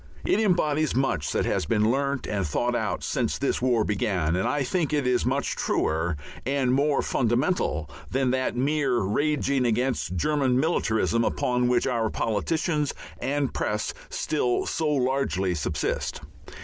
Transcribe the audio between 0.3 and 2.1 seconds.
embodies much that has been